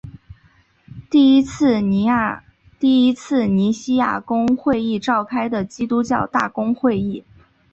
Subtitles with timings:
[1.11, 7.23] 第一次尼西亚公会议召开的基督教大公会议。